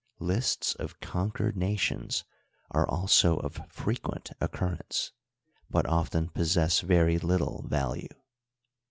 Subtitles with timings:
[0.17, 2.25] Lists of conquered nations
[2.71, 5.11] are also of frequent occurrence,
[5.69, 8.09] but often possess very little value.